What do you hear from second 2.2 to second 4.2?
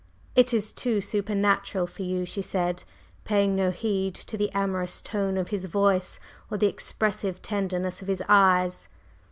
she said, paying no heed